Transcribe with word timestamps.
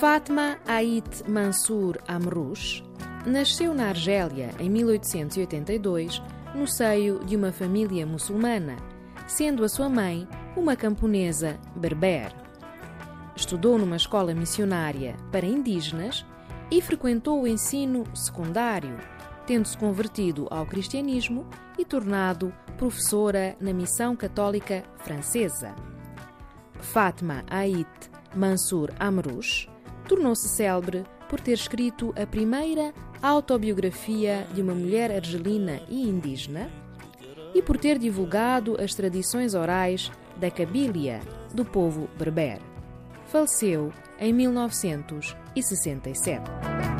Fatma 0.00 0.58
Ait 0.66 1.22
Mansour 1.28 1.98
Amrouche 2.08 2.82
nasceu 3.24 3.72
na 3.72 3.90
Argélia 3.90 4.50
em 4.58 4.68
1882, 4.68 6.20
no 6.52 6.66
seio 6.66 7.24
de 7.24 7.36
uma 7.36 7.52
família 7.52 8.04
muçulmana, 8.04 8.76
sendo 9.28 9.64
a 9.64 9.68
sua 9.68 9.88
mãe 9.88 10.26
uma 10.56 10.74
camponesa 10.74 11.60
berber. 11.76 12.34
Estudou 13.36 13.78
numa 13.78 13.94
escola 13.94 14.34
missionária 14.34 15.16
para 15.30 15.46
indígenas 15.46 16.26
e 16.72 16.82
frequentou 16.82 17.42
o 17.42 17.46
ensino 17.46 18.04
secundário, 18.14 18.98
tendo-se 19.46 19.78
convertido 19.78 20.48
ao 20.50 20.66
cristianismo 20.66 21.46
e 21.78 21.84
tornado 21.84 22.52
professora 22.76 23.56
na 23.60 23.72
Missão 23.72 24.16
Católica 24.16 24.82
Francesa. 24.98 25.72
Fatma 26.80 27.44
Ait 27.48 27.86
Mansour 28.34 28.90
Amrouche 28.98 29.72
tornou-se 30.08 30.48
célebre 30.48 31.04
por 31.28 31.38
ter 31.40 31.52
escrito 31.52 32.14
a 32.20 32.26
primeira 32.26 32.94
autobiografia 33.22 34.46
de 34.54 34.62
uma 34.62 34.74
mulher 34.74 35.10
argelina 35.10 35.80
e 35.88 36.08
indígena 36.08 36.70
e 37.54 37.62
por 37.62 37.78
ter 37.78 37.98
divulgado 37.98 38.76
as 38.80 38.94
tradições 38.94 39.54
orais 39.54 40.12
da 40.36 40.50
Cabília 40.50 41.20
do 41.52 41.64
povo 41.64 42.08
berber. 42.18 42.58
Faleceu 43.26 43.92
em 44.20 44.32
1967. 44.32 46.93